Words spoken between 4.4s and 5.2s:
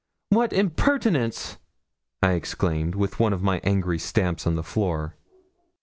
on the floor.